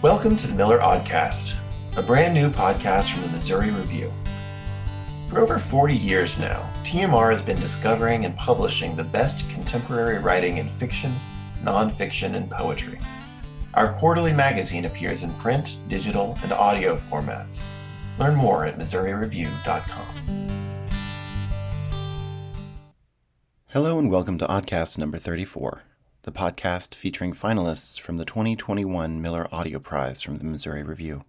[0.00, 1.56] Welcome to the Miller Aud-cast,
[1.96, 4.12] a brand new podcast from the Missouri Review.
[5.28, 10.58] For over 40 years now, TMR has been discovering and publishing the best contemporary writing
[10.58, 11.10] in fiction,
[11.64, 13.00] nonfiction, and poetry.
[13.74, 17.60] Our quarterly magazine appears in print, digital, and audio formats.
[18.20, 20.06] Learn more at MissouriReview.com.
[23.70, 25.82] Hello and welcome to Aud-cast number 34,
[26.28, 31.22] the podcast featuring finalists from the 2021 Miller Audio Prize from the Missouri Review.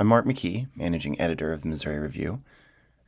[0.00, 2.42] I'm Mark McKee, managing editor of the Missouri Review,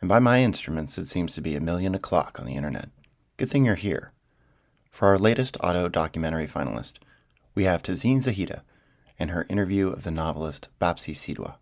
[0.01, 2.89] and by my instruments, it seems to be a million o'clock on the internet.
[3.37, 4.13] Good thing you're here.
[4.93, 6.99] For our latest auto documentary finalist,
[7.57, 8.61] we have Tazeen Zahida
[9.19, 11.57] and her interview of the novelist Bapsi Sidhwa,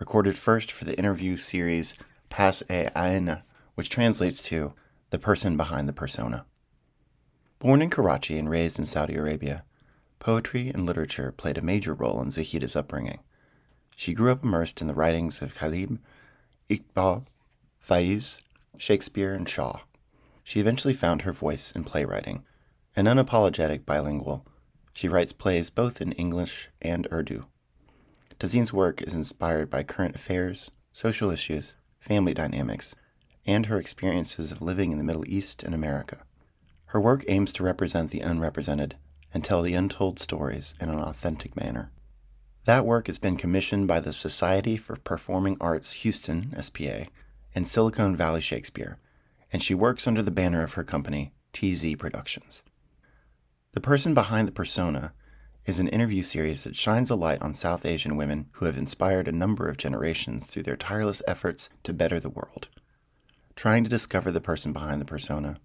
[0.00, 1.94] recorded first for the interview series
[2.28, 3.44] Pas e Aina,
[3.76, 4.72] which translates to
[5.10, 6.44] The Person Behind the Persona.
[7.64, 9.64] Born in Karachi and raised in Saudi Arabia,
[10.18, 13.20] poetry and literature played a major role in Zahida's upbringing.
[13.96, 15.98] She grew up immersed in the writings of Ghalib,
[16.68, 17.24] Iqbal,
[17.80, 18.36] Faiz,
[18.76, 19.80] Shakespeare, and Shaw.
[20.42, 22.44] She eventually found her voice in playwriting.
[22.96, 24.44] An unapologetic bilingual,
[24.92, 27.46] she writes plays both in English and Urdu.
[28.38, 32.94] Tazeen's work is inspired by current affairs, social issues, family dynamics,
[33.46, 36.26] and her experiences of living in the Middle East and America.
[36.94, 38.94] Her work aims to represent the unrepresented
[39.32, 41.90] and tell the untold stories in an authentic manner.
[42.66, 47.06] That work has been commissioned by the Society for Performing Arts Houston, SPA,
[47.52, 48.98] and Silicon Valley Shakespeare,
[49.52, 52.62] and she works under the banner of her company, Tee Zee Productions.
[53.72, 55.14] The person behind the persona
[55.66, 59.26] is an interview series that shines a light on South Asian women who have inspired
[59.26, 62.68] a number of generations through their tireless efforts to better the world.
[63.56, 65.58] Trying to discover the person behind the persona,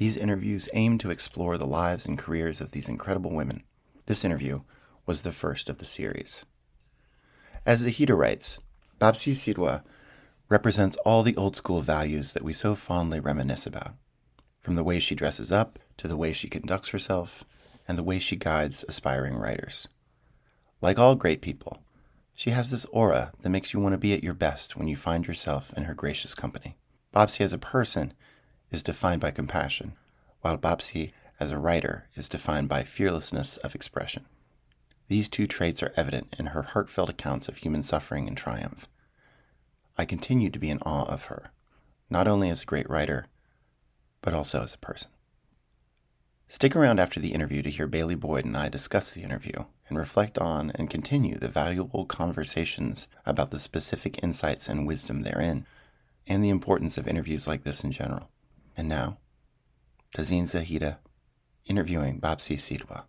[0.00, 3.62] these interviews aim to explore the lives and careers of these incredible women.
[4.06, 4.62] This interview
[5.04, 6.46] was the first of the series.
[7.66, 8.62] As Zahida writes,
[8.98, 9.82] Bapsi Sidhwa
[10.48, 13.92] represents all the old school values that we so fondly reminisce about,
[14.62, 17.44] from the way she dresses up to the way she conducts herself
[17.86, 19.86] and the way she guides aspiring writers.
[20.80, 21.82] Like all great people,
[22.32, 24.96] she has this aura that makes you want to be at your best when you
[24.96, 26.78] find yourself in her gracious company.
[27.14, 28.14] Bapsi as a person
[28.70, 29.94] is defined by compassion,
[30.40, 34.26] while Bapsi as a writer is defined by fearlessness of expression.
[35.08, 38.88] These two traits are evident in her heartfelt accounts of human suffering and triumph
[39.98, 41.50] I continue to be in awe of her,
[42.08, 43.26] not only as a great writer,
[44.22, 45.10] but also as a person.
[46.48, 49.98] Stick around after the interview to hear Bailey Boyd and I discuss the interview and
[49.98, 55.66] reflect on and continue the valuable conversations about the specific insights and wisdom therein,
[56.26, 58.30] and the importance of interviews like this in general.
[58.80, 59.18] And now,
[60.16, 60.96] Tazeen Zahida
[61.66, 63.02] interviewing Bapsi Sidhwa.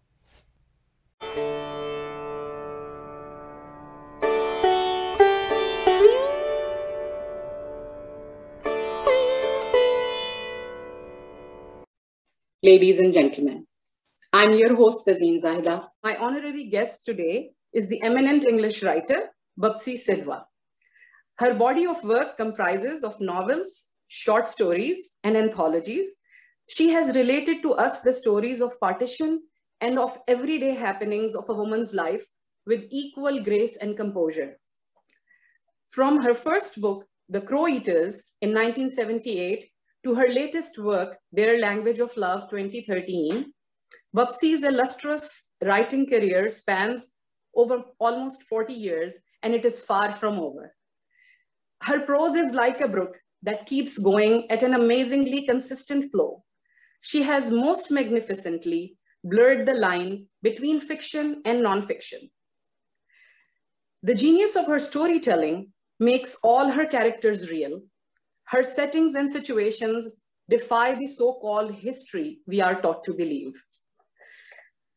[12.61, 13.65] ladies and gentlemen.
[14.33, 15.88] I'm your host, Tazeen Zahida.
[16.03, 20.43] My honorary guest today is the eminent English writer, Bapsi Sidhwa.
[21.38, 26.17] Her body of work comprises of novels, short stories, and anthologies.
[26.67, 29.41] She has related to us the stories of partition
[29.79, 32.25] and of everyday happenings of a woman's life
[32.67, 34.59] with equal grace and composure.
[35.91, 39.69] From her first book, The Crow Eaters, in 1978,
[40.03, 43.53] to her latest work, Their Language of Love 2013,
[44.13, 47.16] Bapsi's illustrious writing career spans
[47.55, 50.75] over almost 40 years, and it is far from over.
[51.83, 56.44] Her prose is like a brook that keeps going at an amazingly consistent flow.
[57.02, 62.30] She has most magnificently blurred the line between fiction and nonfiction.
[64.03, 67.81] The genius of her storytelling makes all her characters real
[68.51, 70.16] her settings and situations
[70.50, 73.53] defy the so-called history we are taught to believe.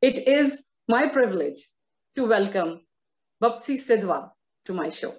[0.02, 1.68] It is my privilege
[2.16, 2.80] to welcome
[3.42, 4.30] Bapsi Sidhwa
[4.64, 5.14] to my show.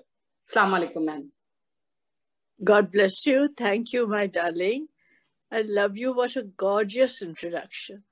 [0.47, 1.31] Assalamu alaikum, ma'am.
[2.63, 3.49] God bless you.
[3.57, 4.87] Thank you, my darling.
[5.51, 6.13] I love you.
[6.13, 8.03] What a gorgeous introduction.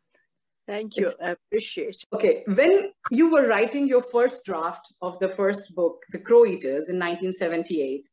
[0.67, 1.07] Thank you.
[1.07, 2.05] It's, I appreciate it.
[2.13, 2.43] Okay.
[2.47, 6.99] When you were writing your first draft of the first book, The Crow Eaters, in
[6.99, 8.05] 1978,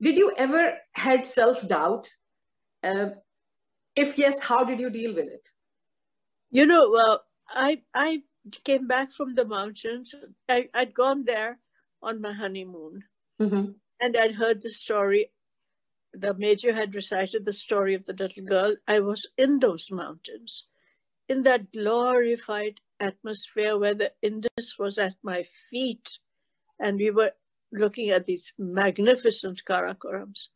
[0.00, 2.08] did you ever had self-doubt?
[2.82, 3.10] Uh,
[3.96, 5.48] if yes, how did you deal with it?
[6.50, 8.22] You know, well, I I
[8.64, 10.14] came back from the mountains.
[10.48, 11.58] I, I'd gone there
[12.02, 13.04] on my honeymoon,
[13.40, 13.72] mm-hmm.
[14.00, 15.30] and I'd heard the story.
[16.12, 18.76] The major had recited the story of the little girl.
[18.86, 20.66] I was in those mountains,
[21.28, 26.18] in that glorified atmosphere where the Indus was at my feet
[26.78, 27.32] and we were
[27.72, 30.48] looking at these magnificent Karakorams.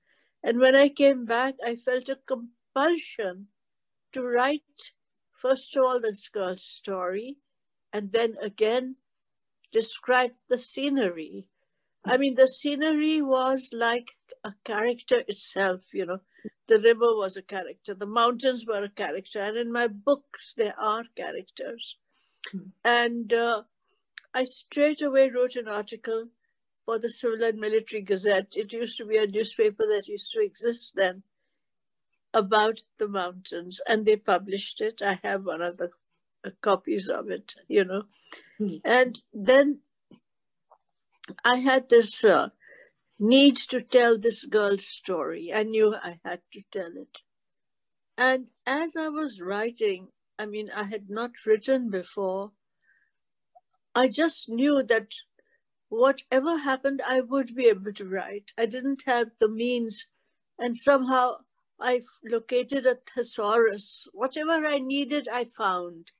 [0.43, 3.49] And when I came back, I felt a compulsion
[4.13, 4.63] to write,
[5.41, 7.39] first of all, this girl's story,
[7.93, 8.97] and then again
[9.73, 11.49] describe the scenery.
[12.07, 14.13] I mean, the scenery was like
[14.45, 16.19] a character itself, you know.
[16.69, 20.75] The river was a character, the mountains were a character, and in my books, there
[20.79, 21.97] are characters.
[22.55, 22.71] Mm.
[22.85, 23.63] And uh,
[24.35, 26.29] I straight away wrote an article
[26.85, 28.57] for the Civil and Military Gazette.
[28.57, 31.23] It used to be a newspaper that used to exist then
[32.35, 35.01] about the mountains, and they published it.
[35.01, 35.91] I have one of the
[36.45, 38.03] uh, copies of it, you know.
[38.61, 38.81] Mm.
[38.85, 39.81] And then
[41.45, 42.49] I had this uh,
[43.19, 45.53] need to tell this girl's story.
[45.55, 47.23] I knew I had to tell it.
[48.17, 52.53] And as I was writing, I mean, I had not written before.
[53.95, 55.13] I just knew that
[55.89, 58.53] whatever happened, I would be able to write.
[58.59, 60.09] I didn't have the means,
[60.59, 61.37] and somehow
[61.81, 64.07] I located a thesaurus.
[64.13, 66.11] Whatever I needed, I found.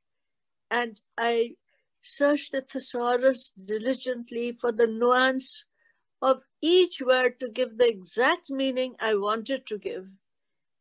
[0.71, 1.55] And I
[2.05, 5.65] searched the thesaurus diligently for the nuance
[6.23, 10.07] of each word to give the exact meaning I wanted to give.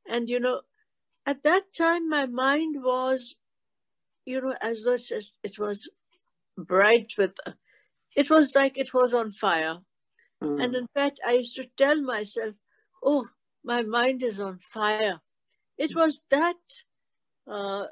[0.08, 0.62] And, you know,
[1.26, 3.36] at that time, my mind was,
[4.26, 4.98] you know, as though
[5.44, 5.90] it was
[6.58, 7.36] bright with
[8.16, 9.80] it was like it was on fire.
[10.42, 10.64] Mm.
[10.64, 12.56] And in fact, I used to tell myself,
[13.04, 13.26] oh,
[13.64, 15.22] my mind is on fire.
[15.78, 16.00] It hmm.
[16.00, 16.56] was that
[17.48, 17.86] uh,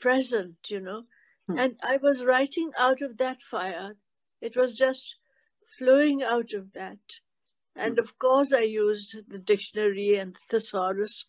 [0.00, 1.04] present, you know.
[1.50, 1.60] Mm.
[1.60, 3.96] And I was writing out of that fire.
[4.40, 5.16] It was just
[5.78, 7.20] flowing out of that.
[7.74, 8.00] And mm.
[8.00, 11.26] of course, I used the dictionary and thesaurus.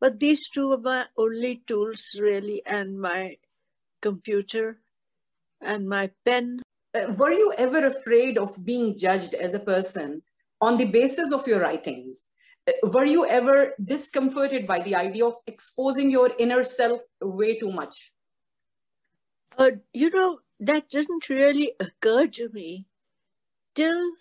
[0.00, 3.36] But these two were my only tools, really, and my
[4.00, 4.80] computer
[5.60, 6.60] and my pen
[6.94, 10.22] uh, were you ever afraid of being judged as a person
[10.60, 12.26] on the basis of your writings?
[12.66, 17.70] Uh, were you ever discomforted by the idea of exposing your inner self way too
[17.70, 18.12] much?
[19.58, 22.86] Uh, you know, that didn't really occur to me
[23.74, 24.12] till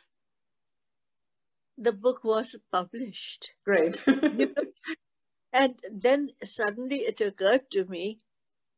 [1.77, 3.51] the book was published.
[3.65, 4.03] Great.
[5.53, 8.19] and then suddenly it occurred to me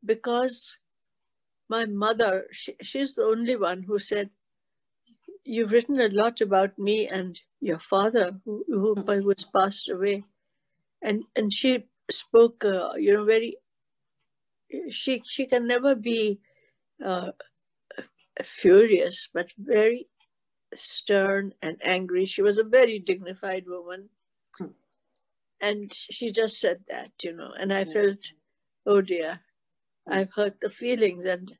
[0.04, 0.76] because
[1.68, 4.30] my mother, she, she's the only one who said,
[5.44, 9.26] You've written a lot about me and your father, who, who hmm.
[9.26, 10.22] was passed away.
[11.02, 13.56] And, and she spoke, uh, you know, very,
[14.90, 16.40] she, she can never be
[17.04, 17.32] uh,
[18.42, 20.08] furious, but very
[20.74, 22.26] stern and angry.
[22.26, 24.08] She was a very dignified woman.
[24.58, 24.66] Hmm.
[25.60, 28.18] And she just said that, you know, and I felt,
[28.86, 29.40] oh dear,
[30.08, 31.26] I've hurt the feelings.
[31.26, 31.52] And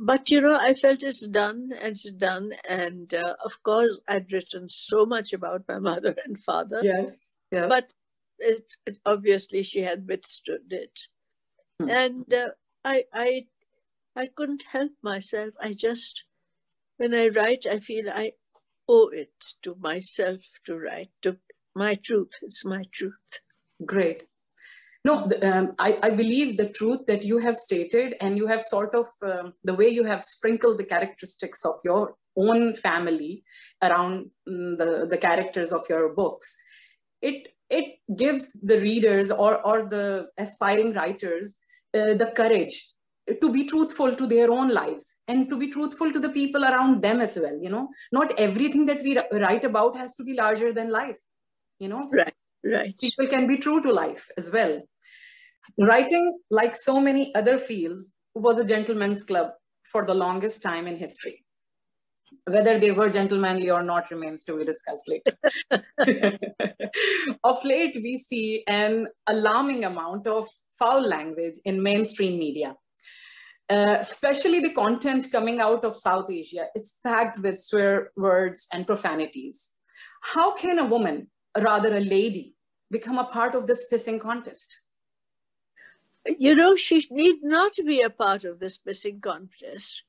[0.00, 2.52] but you know, I felt it's done and it's done.
[2.68, 6.80] And uh, of course, I'd written so much about my mother and father.
[6.82, 7.66] Yes, yes.
[7.68, 7.84] But
[8.38, 10.98] it, it obviously she had withstood it,
[11.84, 11.90] hmm.
[11.90, 12.48] and uh,
[12.84, 13.46] I, I,
[14.16, 15.54] I couldn't help myself.
[15.60, 16.24] I just,
[16.96, 18.32] when I write, I feel I
[18.88, 19.32] owe it
[19.62, 21.36] to myself to write to
[21.74, 22.32] my truth.
[22.42, 23.14] It's my truth.
[23.84, 24.24] Great.
[25.04, 28.94] No, um, I, I, believe the truth that you have stated, and you have sort
[28.94, 33.42] of um, the way you have sprinkled the characteristics of your own family
[33.82, 36.54] around um, the, the characters of your books.
[37.22, 41.58] It it gives the readers or or the aspiring writers
[41.94, 42.88] uh, the courage
[43.40, 47.02] to be truthful to their own lives and to be truthful to the people around
[47.02, 47.56] them as well.
[47.62, 51.20] You know, not everything that we write about has to be larger than life.
[51.78, 52.98] You know, right Right.
[52.98, 54.82] People can be true to life as well.
[55.78, 59.50] Writing, like so many other fields, was a gentleman's club
[59.84, 61.44] for the longest time in history.
[62.46, 65.36] Whether they were gentlemanly or not remains to be discussed later.
[67.44, 72.74] of late, we see an alarming amount of foul language in mainstream media.
[73.68, 78.84] Uh, especially the content coming out of South Asia is packed with swear words and
[78.84, 79.76] profanities.
[80.22, 82.56] How can a woman rather a lady,
[82.90, 84.80] become a part of this pissing contest?
[86.38, 90.02] You know, she need not be a part of this pissing contest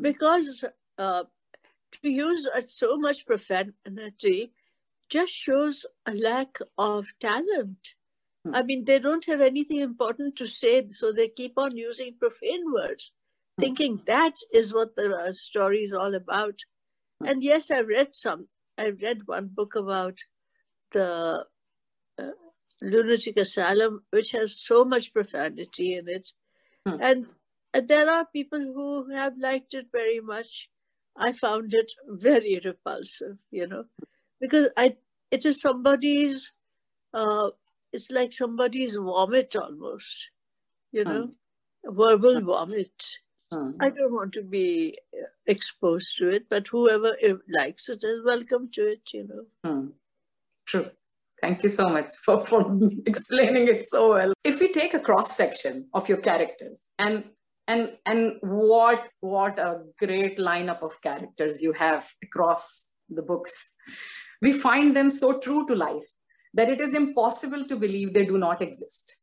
[0.00, 0.64] because
[0.96, 1.24] uh,
[2.02, 4.52] to use so much profanity
[5.08, 7.94] just shows a lack of talent.
[8.44, 8.54] Hmm.
[8.54, 12.72] I mean, they don't have anything important to say, so they keep on using profane
[12.72, 13.12] words,
[13.56, 13.62] hmm.
[13.62, 16.60] thinking that is what the uh, story is all about.
[17.20, 17.28] Hmm.
[17.28, 18.48] And yes, I read some.
[18.78, 20.18] I read one book about
[20.92, 21.44] the
[22.18, 22.30] uh,
[22.80, 26.30] lunatic asylum, which has so much profanity in it.
[26.86, 26.96] Hmm.
[27.00, 27.34] And,
[27.74, 30.70] and there are people who have liked it very much.
[31.16, 33.84] I found it very repulsive, you know,
[34.40, 34.96] because I
[35.30, 36.52] it is somebody's
[37.14, 37.50] uh,
[37.92, 40.30] it's like somebody's vomit almost,
[40.92, 41.30] you know,
[41.84, 41.94] hmm.
[41.94, 43.04] verbal vomit.
[43.52, 43.72] Hmm.
[43.80, 47.16] I don't want to be uh, exposed to it, but whoever
[47.48, 49.44] likes it is welcome to it, you know.
[49.68, 49.86] Hmm.
[50.66, 50.90] True.
[51.40, 54.32] Thank you so much for, for explaining it so well.
[54.44, 57.24] If we take a cross section of your characters and
[57.70, 62.64] and and what what a great lineup of characters you have across
[63.08, 63.54] the books.
[64.42, 66.08] We find them so true to life
[66.54, 69.16] that it is impossible to believe they do not exist.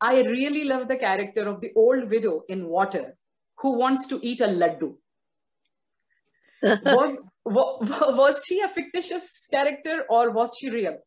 [0.00, 3.16] I really love the character of the old widow in Water
[3.58, 4.94] who wants to eat a laddu.
[6.84, 10.98] was, was she a fictitious character or was she real?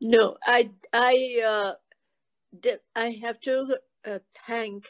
[0.00, 1.72] No, I I uh,
[2.58, 3.76] did, I have to
[4.06, 4.86] uh, thank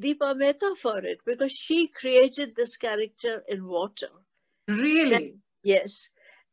[0.00, 4.08] Deepa Mehta for it because she created this character in water.
[4.68, 5.14] Really?
[5.14, 6.08] And, yes.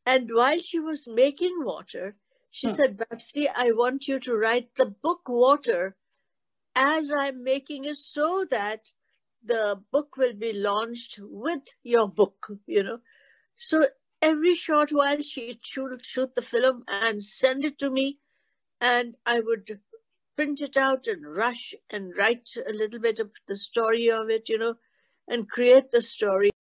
[0.06, 2.16] And while she was making water,
[2.52, 2.76] she hmm.
[2.76, 5.96] said, Bapsi, I want you to write the book Water
[6.76, 8.90] as I'm making it so that
[9.44, 13.00] the book will be launched with your book, you know.
[13.56, 13.88] So
[14.22, 18.20] every short while she'd shoot, shoot the film and send it to me
[18.80, 19.80] and I would
[20.36, 24.50] print it out and rush and write a little bit of the story of it,
[24.50, 24.76] you know,
[25.28, 26.52] and create the story.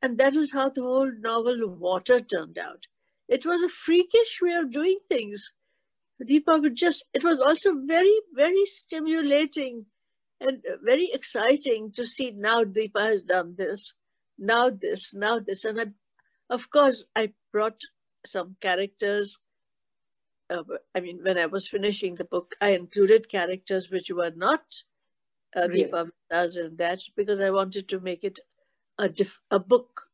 [0.00, 2.86] And that is how the whole novel Water turned out.
[3.28, 5.52] It was a freakish way of doing things.
[6.22, 9.86] Deepa would just, it was also very, very stimulating
[10.40, 13.94] and very exciting to see now Deepa has done this,
[14.38, 15.64] now this, now this.
[15.64, 15.86] And I
[16.52, 17.80] of course, I brought
[18.26, 19.38] some characters.
[20.50, 20.62] Uh,
[20.94, 24.64] I mean, when I was finishing the book, I included characters which were not
[25.56, 25.82] uh, really?
[25.82, 28.38] In that because I wanted to make it
[28.98, 30.08] a diff- a book,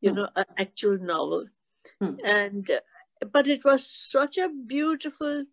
[0.00, 0.16] you hmm.
[0.16, 1.46] know, an actual novel.
[2.00, 2.14] Hmm.
[2.24, 5.44] And uh, but it was such a beautiful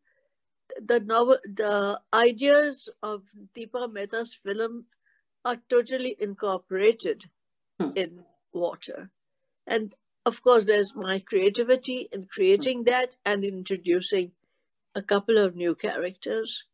[0.79, 3.23] the novel the ideas of
[3.55, 4.85] Deepa Mehta's film
[5.43, 7.29] are totally incorporated
[7.79, 7.89] hmm.
[7.95, 8.23] in
[8.53, 9.09] water.
[9.67, 9.93] And
[10.25, 14.31] of course, there's my creativity in creating that and introducing
[14.95, 16.65] a couple of new characters.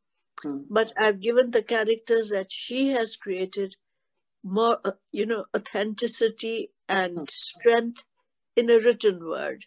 [0.43, 0.65] Mm.
[0.69, 3.75] But I've given the characters that she has created
[4.43, 7.29] more, uh, you know, authenticity and mm.
[7.29, 8.03] strength
[8.55, 9.65] in a written word.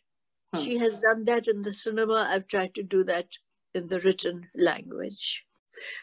[0.55, 0.65] Mm.
[0.65, 2.29] She has done that in the cinema.
[2.31, 3.29] I've tried to do that
[3.75, 5.45] in the written language.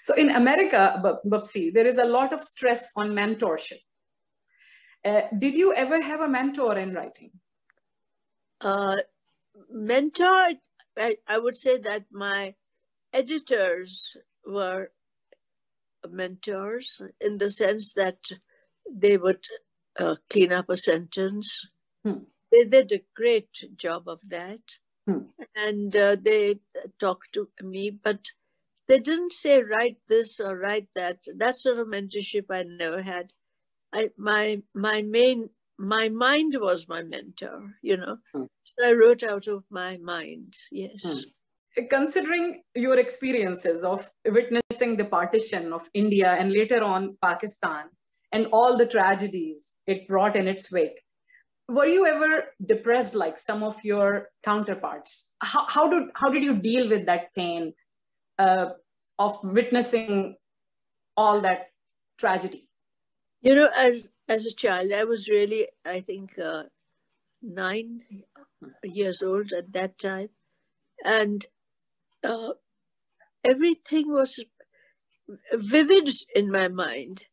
[0.02, 3.82] So in America, Bapsi, there is a lot of stress on mentorship.
[5.04, 7.32] Uh, did you ever have a mentor in writing?
[8.62, 8.98] Uh,
[9.70, 10.50] mentor,
[10.98, 12.56] I, I would say that my
[13.14, 14.92] editors were
[16.10, 18.20] mentors in the sense that
[18.90, 19.46] they would
[20.00, 21.68] uh, clean up a sentence.
[22.04, 22.24] Hmm.
[22.52, 24.62] They did a great job of that.
[25.08, 25.30] Hmm.
[25.56, 26.60] And uh, they
[27.00, 28.20] talked to me, but
[28.88, 31.20] they didn't say write this or write that.
[31.36, 33.34] That sort of mentorship I never had.
[33.94, 38.18] I my my main my mind was my mentor, you know.
[38.34, 38.44] Hmm.
[38.64, 41.04] So I wrote out of my mind, yes.
[41.04, 41.84] Hmm.
[41.90, 47.86] Considering your experiences of witnessing the partition of India and later on Pakistan
[48.32, 51.04] and all the tragedies it brought in its wake,
[51.70, 55.34] were you ever depressed like some of your counterparts?
[55.44, 57.74] How, how, did, how did you deal with that pain
[58.40, 58.70] uh,
[59.20, 60.36] of witnessing
[61.16, 61.68] all that
[62.18, 62.68] tragedy?
[63.42, 66.64] You know, as as a child, I was really, I think, uh,
[67.42, 68.02] nine
[68.84, 70.30] years old at that time.
[71.04, 71.46] And
[72.24, 72.54] uh,
[73.48, 74.40] everything was
[75.54, 77.26] vivid in my mind.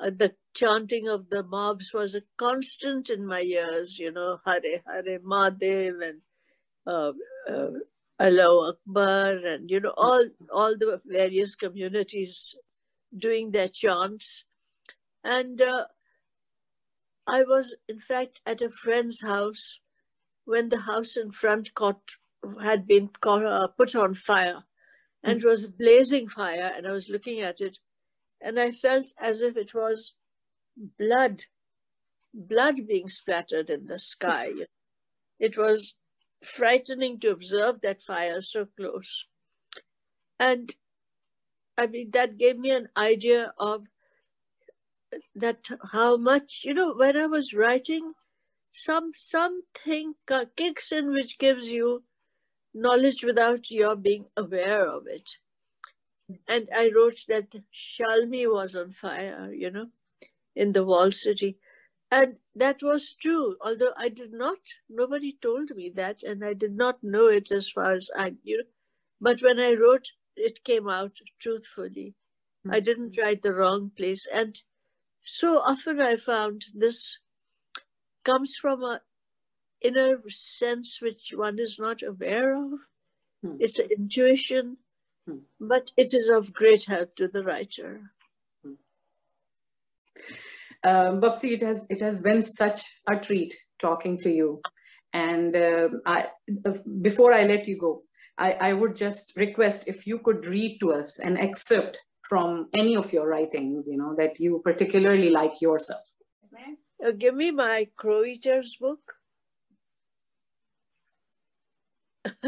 [0.00, 4.60] Uh, the chanting of the mobs was a constant in my ears, you know, Har
[4.86, 6.20] Har Mahadev and
[6.86, 7.12] uh,
[7.50, 7.70] uh,
[8.20, 12.54] Allahu Akbar and, you know, all, all the various communities
[13.16, 14.44] doing their chants.
[15.24, 15.86] And uh,
[17.26, 19.80] I was, in fact, at a friend's house
[20.44, 22.00] when the house in front caught,
[22.62, 24.64] had been caught, uh, put on fire
[25.24, 27.78] and it was blazing fire and I was looking at it
[28.40, 30.14] and I felt as if it was
[30.98, 31.44] blood,
[32.32, 34.46] blood being splattered in the sky.
[35.40, 35.94] It was
[36.44, 39.26] frightening to observe that fire so close.
[40.38, 40.72] And
[41.76, 43.86] I mean, that gave me an idea of
[45.34, 48.12] that how much you know when I was writing,
[48.72, 50.14] some something
[50.56, 52.02] kicks in which gives you
[52.74, 55.30] knowledge without your being aware of it.
[56.48, 59.86] And I wrote that Shalmi was on fire, you know,
[60.54, 61.58] in the wall city.
[62.10, 64.58] And that was true, although I did not,
[64.88, 68.62] nobody told me that, and I did not know it as far as I knew.
[69.20, 72.14] But when I wrote, it came out truthfully.
[72.66, 72.74] Mm-hmm.
[72.74, 74.26] I didn't write the wrong place.
[74.32, 74.56] And
[75.26, 77.18] so often I found this
[78.24, 79.00] comes from a
[79.82, 82.70] inner sense which one is not aware of.
[83.42, 83.56] Hmm.
[83.58, 84.76] It's an intuition,
[85.26, 85.38] hmm.
[85.60, 88.12] but it is of great help to the writer.
[88.64, 88.74] Hmm.
[90.84, 94.60] Um, it has it has been such a treat talking to you.
[95.12, 96.28] And uh, I,
[96.64, 98.02] uh, before I let you go,
[98.38, 102.96] I, I would just request if you could read to us an excerpt from any
[102.96, 106.14] of your writings, you know, that you particularly like yourself.
[107.04, 109.00] Uh, give me my Crow Eaters book.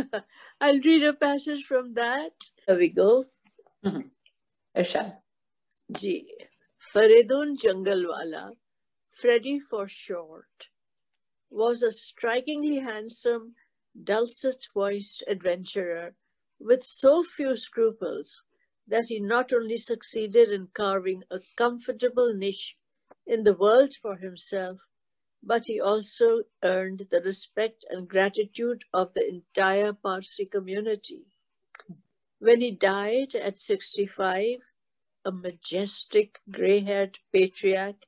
[0.61, 2.32] I'll read a passage from that.
[2.66, 3.25] There we go.
[3.85, 4.08] Mm-hmm.
[4.76, 5.16] Irshad.
[5.92, 6.26] Ji.
[6.94, 8.52] Faredoon Junglewalla,
[9.20, 10.68] Freddie for short,
[11.50, 13.54] was a strikingly handsome,
[14.02, 16.14] dulcet-voiced adventurer
[16.58, 18.42] with so few scruples
[18.88, 22.76] that he not only succeeded in carving a comfortable niche
[23.26, 24.80] in the world for himself,
[25.42, 31.25] but he also earned the respect and gratitude of the entire Parsi community.
[32.40, 34.59] When he died at 65,
[35.25, 38.07] a majestic gray-haired patriarch,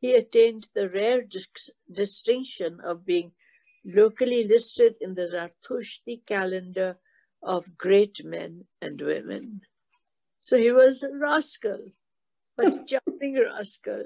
[0.00, 3.32] he attained the rare dis- distinction of being
[3.84, 6.98] locally listed in the Zartushti calendar
[7.42, 9.62] of great men and women.
[10.48, 11.78] So he was a rascal,
[12.56, 14.04] but jumping rascal.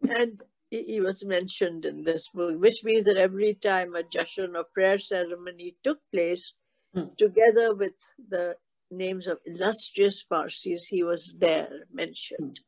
[0.00, 4.64] And he was mentioned in this book, which means that every time a jashan or
[4.72, 6.54] prayer ceremony took place,
[6.94, 7.08] hmm.
[7.18, 7.92] together with
[8.26, 8.56] the
[8.90, 12.58] names of illustrious Parsis, he was there mentioned.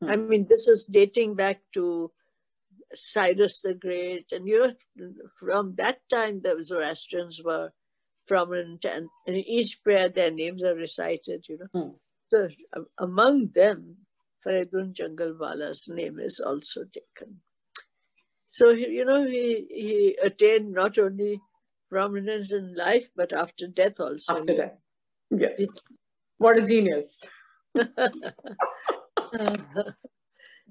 [0.00, 0.08] Hmm.
[0.08, 2.12] I mean, this is dating back to
[2.94, 4.58] Cyrus the Great, and you
[4.96, 7.72] know, from that time the Zoroastrians were
[8.26, 11.44] prominent, and in each prayer their names are recited.
[11.46, 12.00] You know,
[12.34, 12.82] hmm.
[12.98, 13.96] among them,
[14.44, 17.40] Faredoon Junglewalla's name is also taken.
[18.44, 21.40] So you know, he he attained not only
[21.90, 24.34] prominence in life but after death also.
[24.34, 24.78] After death,
[25.30, 25.66] yes.
[26.38, 27.22] what a genius!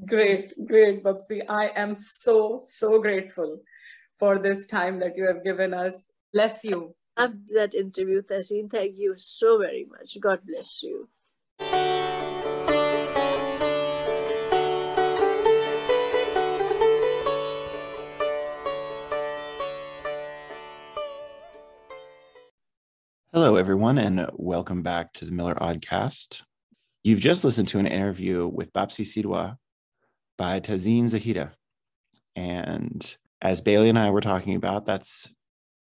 [0.08, 1.44] Great, great, Bapsi.
[1.48, 3.62] I am so, so grateful
[4.18, 6.08] for this time that you have given us.
[6.34, 6.96] Bless you.
[7.16, 8.72] After that interview, Tahseen.
[8.72, 10.18] Thank you so very much.
[10.20, 11.10] God bless you.
[23.36, 26.44] Hello, everyone, and welcome back to the Miller Aud-cast.
[27.04, 29.56] You've just listened to an interview with Bapsi Sidhwa
[30.38, 31.50] by Tahseen Zahida.
[32.36, 35.28] And as Bailey and I were talking about, that's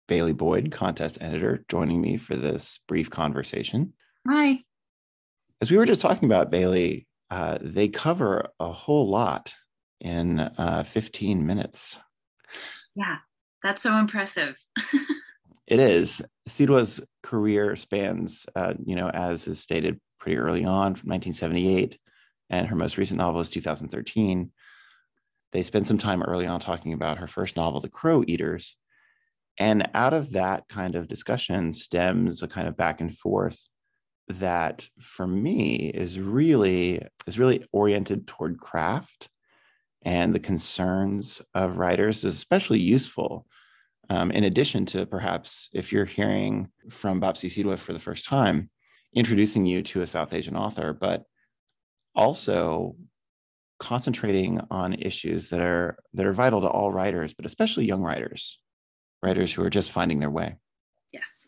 [0.07, 3.91] Bailey Boyd, contest editor, joining me for this brief conversation.
[4.25, 4.59] Hi.
[5.59, 9.53] As we were just talking about, Bailey, uh, they cover a whole lot
[9.99, 11.99] in uh, 15 minutes.
[12.95, 13.17] Yeah,
[13.61, 14.55] that's so impressive.
[15.67, 16.21] it is.
[16.51, 21.97] Sidhwa's career spans, uh, you know, as is stated pretty early on from 1978
[22.49, 24.51] and her most recent novel is 2013.
[25.53, 28.75] They spend some time early on talking about her first novel, The Crow Eaters.
[29.57, 33.67] And out of that kind of discussion stems a kind of back and forth
[34.27, 39.29] that for me is really is really oriented toward craft
[40.03, 43.45] and the concerns of writers is especially useful
[44.11, 48.69] um, in addition to perhaps if you're hearing from Bapsi Sidhwa for the first time
[49.15, 51.23] introducing you to a south asian author but
[52.15, 52.95] also
[53.79, 58.59] concentrating on issues that are that are vital to all writers but especially young writers
[59.23, 60.55] writers who are just finding their way.
[61.11, 61.47] Yes.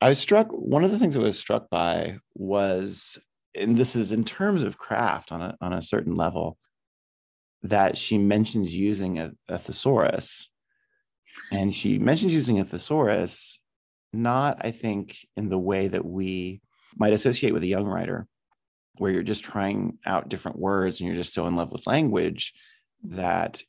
[0.00, 3.18] I was struck one of the things i was struck by was
[3.54, 6.58] and this is in terms of craft on a, on a certain level
[7.62, 10.50] that she mentions using a, a thesaurus
[11.50, 13.58] and she mentions using a thesaurus
[14.12, 16.60] not i think in the way that we
[16.96, 18.26] might associate with a young writer
[18.98, 22.52] where you're just trying out different words and you're just so in love with language
[23.02, 23.62] that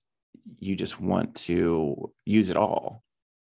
[0.59, 3.03] you just want to use it all.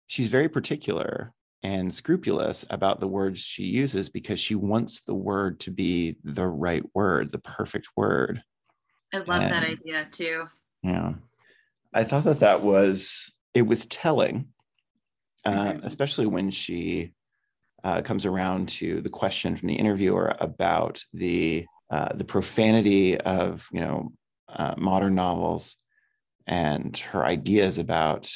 [0.07, 5.59] She's very particular and scrupulous about the words she uses because she wants the word
[5.61, 8.41] to be the right word, the perfect word.
[9.13, 10.45] I love and, that idea too.
[10.83, 11.13] Yeah.
[11.93, 14.49] I thought that that was, it was telling,
[15.45, 17.13] uh, especially when she
[17.83, 23.67] uh, comes around to the question from the interviewer about the uh, the profanity of
[23.71, 24.11] you know
[24.49, 25.77] uh, modern novels
[26.47, 28.29] and her ideas about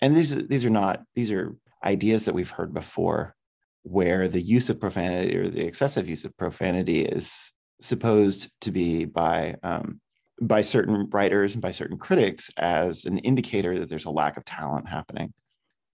[0.00, 3.34] and these these are not these are ideas that we've heard before
[3.82, 9.04] where the use of profanity or the excessive use of profanity is supposed to be
[9.04, 10.00] by um,
[10.40, 14.44] by certain writers and by certain critics as an indicator that there's a lack of
[14.44, 15.32] talent happening.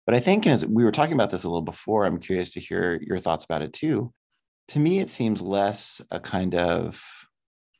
[0.04, 2.60] But I think as we were talking about this a little before, I'm curious to
[2.60, 4.12] hear your thoughts about it too.
[4.68, 7.02] To me, it seems less a kind of,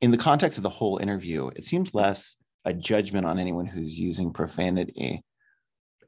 [0.00, 3.98] in the context of the whole interview, it seems less a judgment on anyone who's
[3.98, 5.24] using profanity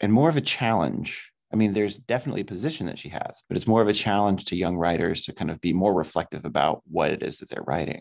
[0.01, 3.57] and more of a challenge I mean, there's definitely a position that she has, but
[3.57, 6.83] it's more of a challenge to young writers to kind of be more reflective about
[6.87, 8.01] what it is that they're writing.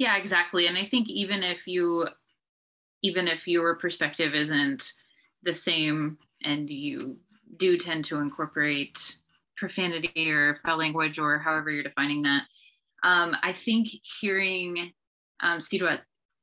[0.00, 0.66] Yeah, exactly.
[0.66, 2.08] And I think even if you,
[3.02, 4.94] even if your perspective isn't
[5.42, 7.18] the same and you
[7.58, 9.16] do tend to incorporate
[9.58, 12.44] profanity or foul language or however you're defining that,
[13.02, 13.88] um, I think
[14.20, 14.90] hearing
[15.40, 15.98] um, Sidhwa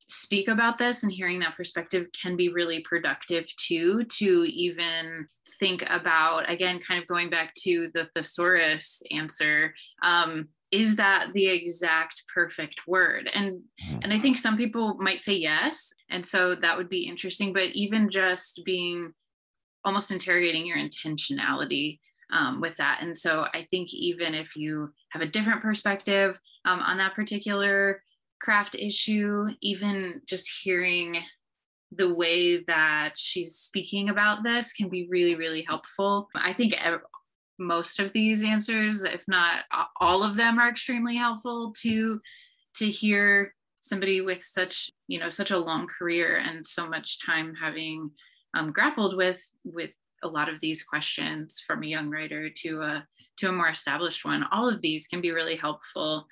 [0.06, 5.28] speak about this and hearing that perspective can be really productive too to even
[5.60, 11.48] think about again kind of going back to the thesaurus answer um, is that the
[11.48, 14.00] exact perfect word and hmm.
[14.02, 17.70] and i think some people might say yes and so that would be interesting but
[17.74, 19.12] even just being
[19.86, 22.00] almost interrogating your intentionality
[22.34, 26.80] um, with that and so i think even if you have a different perspective um,
[26.80, 28.02] on that particular
[28.40, 31.22] craft issue, even just hearing
[31.92, 36.28] the way that she's speaking about this can be really, really helpful.
[36.36, 36.74] I think
[37.60, 39.63] most of these answers, if not
[40.00, 42.20] all of them, are extremely helpful to
[42.76, 47.56] to hear somebody with such you know such a long career and so much time
[47.56, 48.12] having
[48.54, 49.91] um, grappled with with
[50.24, 54.26] a lot of these questions from a young writer to a to a more established
[54.26, 56.28] one all of these can be really helpful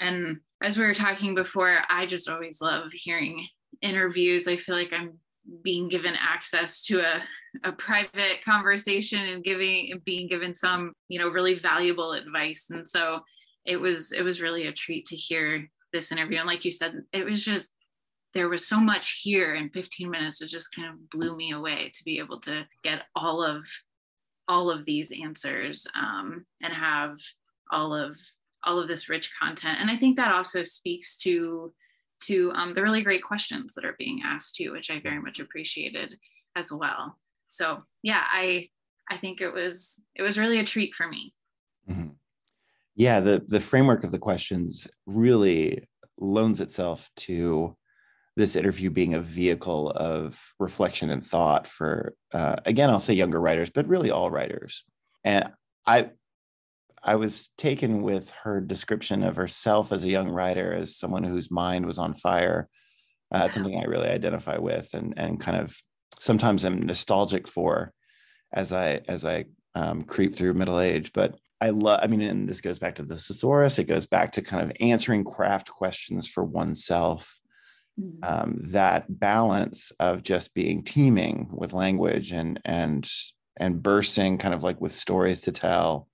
[0.00, 3.46] and as we were talking before, I just always love hearing
[3.82, 4.48] interviews.
[4.48, 5.18] I feel like I'm
[5.62, 7.22] being given access to a,
[7.64, 12.68] a private conversation and giving being given some, you know, really valuable advice.
[12.70, 13.20] And so
[13.64, 16.38] it was it was really a treat to hear this interview.
[16.38, 17.68] And like you said, it was just
[18.32, 20.40] there was so much here in 15 minutes.
[20.40, 23.66] It just kind of blew me away to be able to get all of
[24.50, 27.16] all of these answers um, and have
[27.70, 28.18] all of
[28.64, 31.72] all of this rich content and i think that also speaks to
[32.20, 35.40] to um, the really great questions that are being asked too which i very much
[35.40, 36.14] appreciated
[36.56, 37.16] as well.
[37.48, 38.68] So yeah i
[39.10, 41.32] i think it was it was really a treat for me.
[41.88, 42.08] Mm-hmm.
[42.94, 47.76] yeah the the framework of the questions really loans itself to
[48.36, 53.40] this interview being a vehicle of reflection and thought for uh, again i'll say younger
[53.40, 54.84] writers but really all writers.
[55.24, 55.50] And
[55.86, 56.10] i
[57.02, 61.50] I was taken with her description of herself as a young writer as someone whose
[61.50, 62.68] mind was on fire.
[63.32, 65.76] Uh, something I really identify with, and and kind of
[66.18, 67.92] sometimes I'm nostalgic for
[68.52, 71.12] as I as I um, creep through middle age.
[71.12, 72.00] But I love.
[72.02, 73.78] I mean, and this goes back to the thesaurus.
[73.78, 77.36] It goes back to kind of answering craft questions for oneself.
[78.00, 78.18] Mm-hmm.
[78.22, 83.08] Um, that balance of just being teeming with language and and
[83.58, 86.08] and bursting kind of like with stories to tell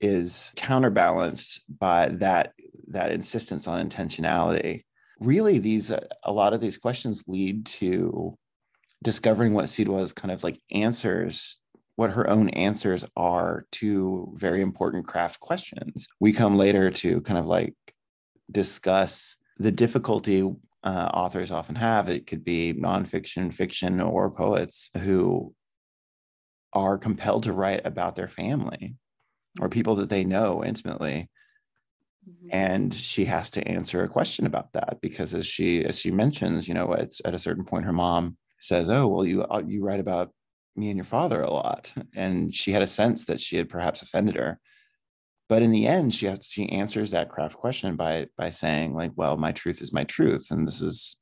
[0.00, 2.52] is counterbalanced by that
[2.88, 4.84] that insistence on intentionality.
[5.20, 8.36] Really these uh, a lot of these questions lead to
[9.02, 11.58] discovering what Sidhwa's kind of like answers
[11.96, 16.08] what her own answers are to very important craft questions.
[16.20, 17.74] We come later to kind of like
[18.50, 20.42] discuss the difficulty
[20.84, 22.08] uh, authors often have.
[22.08, 25.54] It could be nonfiction fiction or poets who
[26.74, 28.94] are compelled to write about their family
[29.60, 31.28] or people that they know intimately.
[32.28, 32.48] Mm-hmm.
[32.50, 36.66] and she has to answer a question about that because as she as she mentions
[36.66, 39.84] you know it's at a certain point her mom says oh well you uh, you
[39.84, 40.32] write about
[40.76, 41.92] me and your father a lot.
[42.14, 44.60] And she had a sense that she had perhaps offended her.
[45.48, 49.12] But in the end she has she answers that craft question by by saying like
[49.14, 51.16] well my truth is my truth and this is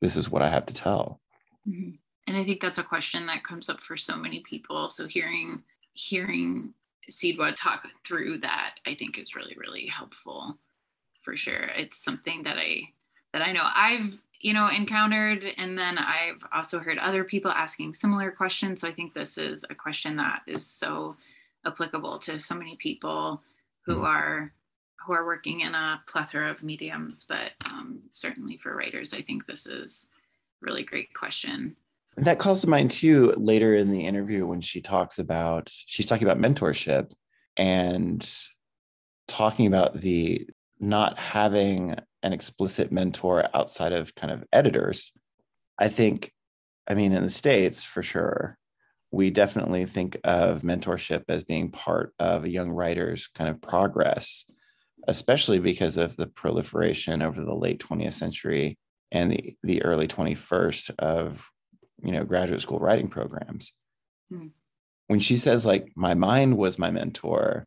[0.00, 1.20] this is what i have to tell.
[1.68, 1.90] Mm-hmm.
[2.26, 4.90] and i think that's a question that comes up for so many people.
[4.90, 6.74] So hearing hearing
[7.10, 10.58] Sidhwa talk through that, I think is really, really helpful
[11.22, 11.70] for sure.
[11.76, 12.88] It's something that I
[13.32, 17.94] that I know I've you know encountered and then I've also heard other people asking
[17.94, 18.80] similar questions.
[18.80, 21.16] So I think this is a question that is so
[21.66, 23.42] applicable to so many people
[23.84, 24.06] who mm-hmm.
[24.06, 24.52] are
[25.06, 29.46] who are working in a plethora of mediums, but um, certainly for writers, I think
[29.46, 30.08] this is
[30.60, 31.76] really great question
[32.20, 36.28] that calls to mind too later in the interview when she talks about she's talking
[36.28, 37.12] about mentorship
[37.56, 38.28] and
[39.26, 40.48] talking about the
[40.80, 45.12] not having an explicit mentor outside of kind of editors,
[45.78, 46.32] I think,
[46.88, 48.56] I mean, in the States for sure,
[49.10, 54.44] we definitely think of mentorship as being part of a young writer's kind of progress,
[55.06, 58.78] especially because of the proliferation over the late 20th century
[59.10, 61.48] and the, the early 21st of
[62.02, 63.72] you know graduate school writing programs.
[64.30, 64.48] Hmm.
[65.06, 67.64] When she says like my mind was my mentor,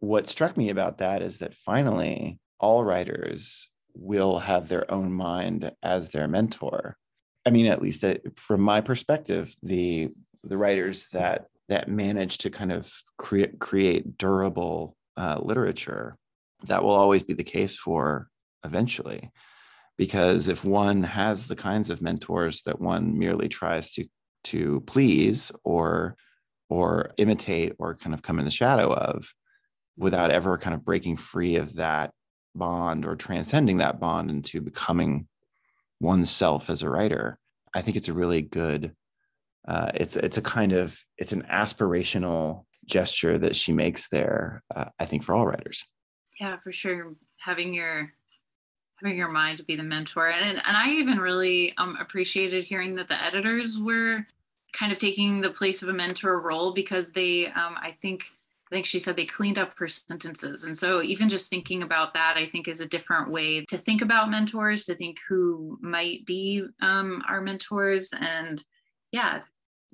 [0.00, 5.70] what struck me about that is that finally all writers will have their own mind
[5.82, 6.96] as their mentor.
[7.44, 10.10] I mean, at least uh, from my perspective, the
[10.44, 16.16] the writers that that manage to kind of create create durable uh, literature
[16.66, 18.28] that will always be the case for
[18.64, 19.30] eventually
[19.98, 24.06] because if one has the kinds of mentors that one merely tries to
[24.44, 26.16] to please or
[26.68, 29.32] or imitate or kind of come in the shadow of
[29.96, 32.10] without ever kind of breaking free of that
[32.54, 35.28] bond or transcending that bond into becoming
[36.00, 37.38] oneself as a writer
[37.74, 38.94] i think it's a really good
[39.68, 44.62] uh, it's it's a kind of it's an aspirational gesture that she makes there.
[44.74, 45.84] Uh, I think for all writers.
[46.40, 47.14] Yeah, for sure.
[47.38, 48.12] Having your
[49.02, 52.94] having your mind to be the mentor, and and I even really um, appreciated hearing
[52.96, 54.26] that the editors were
[54.72, 58.24] kind of taking the place of a mentor role because they, um, I think.
[58.70, 60.64] I think she said they cleaned up her sentences.
[60.64, 64.00] And so, even just thinking about that, I think is a different way to think
[64.00, 68.14] about mentors, to think who might be um, our mentors.
[68.18, 68.64] And
[69.10, 69.42] yeah,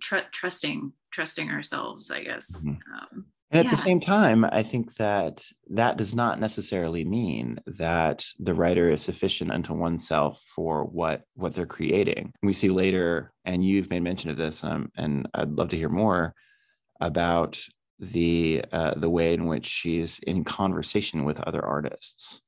[0.00, 3.20] tr- trusting trusting ourselves i guess mm-hmm.
[3.50, 3.70] And at yeah.
[3.70, 9.02] the same time i think that that does not necessarily mean that the writer is
[9.02, 14.30] sufficient unto oneself for what what they're creating we see later and you've made mention
[14.30, 16.34] of this um, and i'd love to hear more
[17.00, 17.60] about
[18.00, 22.42] the uh, the way in which she's in conversation with other artists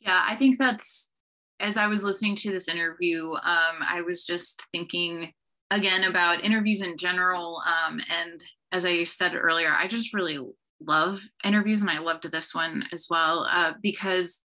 [0.00, 1.12] yeah i think that's
[1.60, 5.32] as i was listening to this interview um, i was just thinking
[5.70, 7.62] again about interviews in general.
[7.66, 8.42] Um, and
[8.74, 10.38] as I said earlier, I just really
[10.80, 14.40] love interviews, and I loved this one as well uh, because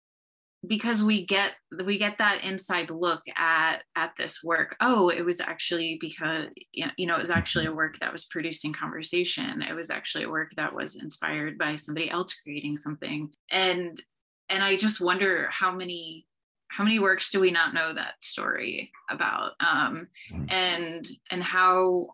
[0.66, 1.52] because we get
[1.84, 4.76] we get that inside look at at this work.
[4.80, 8.64] Oh it was actually because you know it was actually a work that was produced
[8.64, 9.60] in conversation.
[9.60, 13.30] It was actually a work that was inspired by somebody else creating something.
[13.50, 14.02] And
[14.50, 16.26] and i just wonder how many
[16.68, 19.52] how many works do we not know that story about?
[19.60, 20.52] Um, mm.
[20.52, 22.08] and and how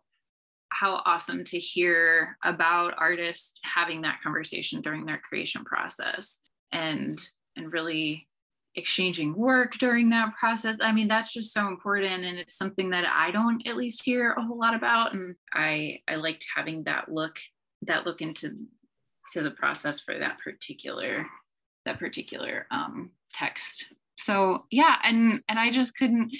[0.71, 6.39] how awesome to hear about artists having that conversation during their creation process
[6.73, 7.21] and
[7.57, 8.29] and really
[8.77, 10.77] exchanging work during that process.
[10.81, 14.33] I mean that's just so important and it's something that i don't at least hear
[14.33, 15.13] a whole lot about.
[15.13, 17.39] And i i liked having that look
[17.83, 18.57] that look into
[19.33, 21.27] to the process for that particular
[21.85, 23.87] that particular um, text.
[24.17, 26.33] So yeah and and i just couldn't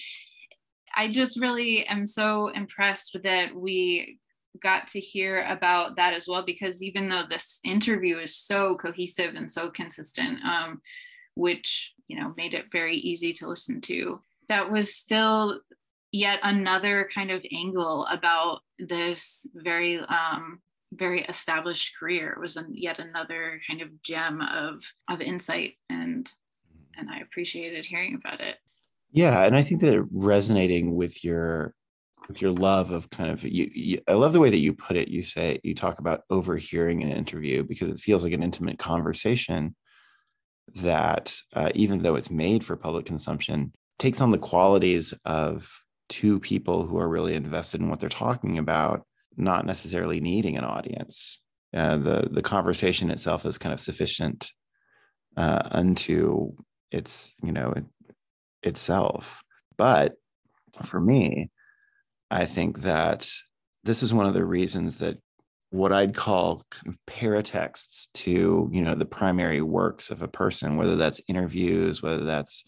[0.97, 4.19] i just really am so impressed that we
[4.63, 9.35] got to hear about that as well because even though this interview is so cohesive
[9.35, 10.81] and so consistent um,
[11.35, 15.61] which you know made it very easy to listen to that was still
[16.13, 20.61] yet another kind of angle about this very um,
[20.95, 26.33] very established career it was an, yet another kind of gem of of insight and
[27.01, 28.57] and I appreciated hearing about it.
[29.13, 31.75] Yeah, and I think that resonating with your
[32.29, 34.97] with your love of kind of you, you, I love the way that you put
[34.97, 35.09] it.
[35.09, 39.75] You say you talk about overhearing an interview because it feels like an intimate conversation
[40.77, 45.69] that uh, even though it's made for public consumption takes on the qualities of
[46.09, 49.05] two people who are really invested in what they're talking about
[49.37, 51.41] not necessarily needing an audience
[51.75, 54.51] uh, the the conversation itself is kind of sufficient
[55.37, 56.53] uh, unto
[56.91, 57.73] its you know
[58.63, 59.43] itself
[59.77, 60.15] but
[60.85, 61.51] for me
[62.31, 63.31] i think that
[63.85, 65.17] this is one of the reasons that
[65.71, 66.63] what i'd call
[67.07, 72.65] paratexts to you know the primary works of a person whether that's interviews whether that's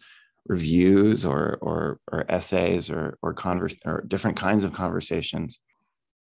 [0.46, 5.58] reviews or or, or essays or or converse or different kinds of conversations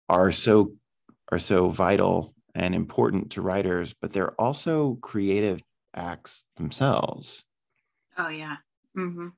[0.09, 0.73] are so
[1.33, 5.61] are so vital and important to writers but they're also creative
[5.95, 7.45] acts themselves
[8.19, 8.57] Oh yeah.
[8.97, 9.29] Mm-hmm.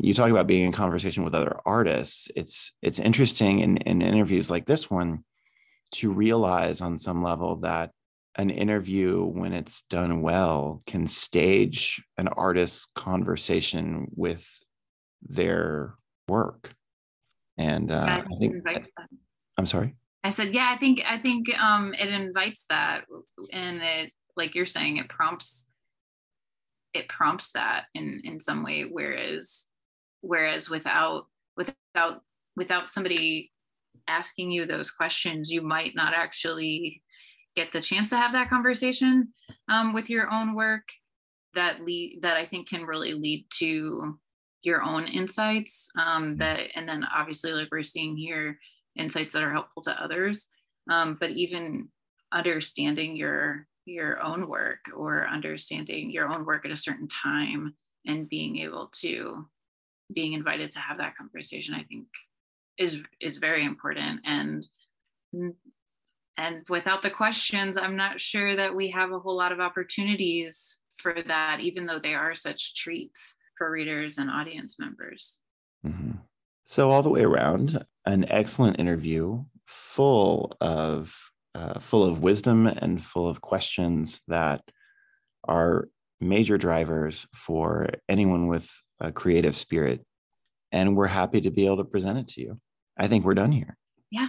[0.00, 2.28] You talk about being in conversation with other artists.
[2.34, 5.24] It's it's interesting in, in interviews like this one
[5.92, 7.90] to realize on some level that
[8.36, 14.44] an interview, when it's done well, can stage an artist's conversation with
[15.22, 15.94] their
[16.26, 16.72] work.
[17.56, 18.82] And uh, I think I,
[19.56, 19.94] I'm sorry.
[20.24, 23.04] I said, yeah, I think I think um, it invites that,
[23.52, 25.68] and it, like you're saying, it prompts
[26.92, 28.86] it prompts that in in some way.
[28.90, 29.66] Whereas
[30.24, 32.22] whereas without without
[32.56, 33.52] without somebody
[34.08, 37.02] asking you those questions, you might not actually
[37.56, 39.32] get the chance to have that conversation
[39.68, 40.84] um, with your own work.
[41.54, 44.18] That lead that I think can really lead to
[44.62, 45.88] your own insights.
[45.98, 48.58] Um, that and then obviously, like we're seeing here
[48.96, 50.48] insights that are helpful to others
[50.90, 51.88] um, but even
[52.32, 57.74] understanding your your own work or understanding your own work at a certain time
[58.06, 59.46] and being able to
[60.12, 62.06] being invited to have that conversation i think
[62.78, 64.66] is is very important and
[66.36, 70.78] and without the questions i'm not sure that we have a whole lot of opportunities
[70.98, 75.40] for that even though they are such treats for readers and audience members
[75.86, 76.12] mm-hmm.
[76.66, 81.14] So, all the way around, an excellent interview full of
[81.54, 84.62] uh, full of wisdom and full of questions that
[85.44, 85.88] are
[86.20, 88.68] major drivers for anyone with
[89.00, 90.04] a creative spirit.
[90.72, 92.60] And we're happy to be able to present it to you.
[92.98, 93.76] I think we're done here.
[94.10, 94.28] Yeah.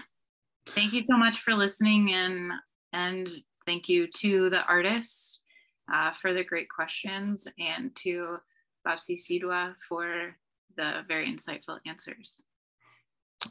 [0.70, 2.52] Thank you so much for listening and
[2.94, 3.30] and
[3.66, 5.44] thank you to the artist
[5.92, 8.38] uh, for the great questions and to
[8.88, 10.36] Bapsi Sidhwa for
[10.78, 12.42] the very insightful answers.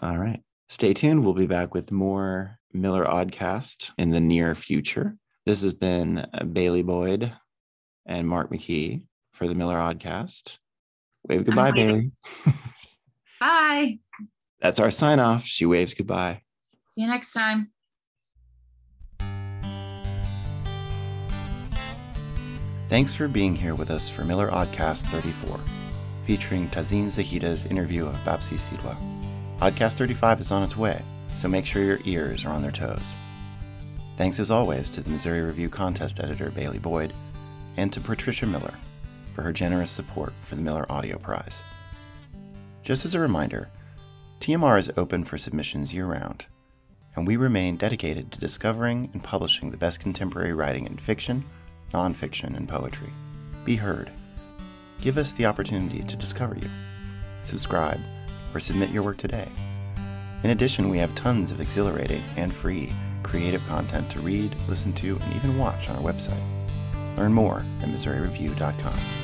[0.03, 0.41] All right.
[0.69, 1.25] Stay tuned.
[1.25, 5.17] We'll be back with more Miller Aud-cast in the near future.
[5.47, 7.33] This has been Bailey Boyd
[8.07, 10.59] and Mark McKee for the Miller Aud-cast.
[11.29, 12.13] Wave goodbye, Bailey.
[13.41, 13.99] Bye.
[14.61, 15.45] That's our sign off.
[15.45, 16.43] She waves goodbye.
[16.89, 17.71] See you next time.
[22.89, 25.59] Thanks for being here with us for Miller Aud-cast 34
[26.27, 28.97] featuring Tazeen Zahida's interview of Bapsi Sidhwa.
[29.59, 31.03] Podcast 35 is on its way,
[31.35, 33.13] so make sure your ears are on their toes.
[34.17, 37.13] Thanks as always to the Missouri Review contest editor Bailey Boyd
[37.77, 38.75] and to Patricia Miller
[39.35, 41.63] for her generous support for the Miller Audio Prize.
[42.83, 43.69] Just as a reminder,
[44.41, 46.47] TMR is open for submissions year round,
[47.17, 51.45] and we remain dedicated to discovering and publishing the best contemporary writing in fiction,
[51.93, 53.11] nonfiction, and poetry.
[53.65, 54.11] Be heard
[55.01, 56.69] give us the opportunity to discover you.
[57.43, 58.01] Subscribe
[58.55, 59.47] or submit your work today.
[60.43, 62.91] In addition, we have tons of exhilarating and free
[63.23, 66.43] creative content to read, listen to, and even watch on our website.
[67.17, 69.24] Learn more at MissouriReview.com.